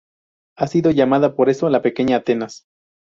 [0.57, 2.63] Ha sido llamada por eso "la pequeña Atenas".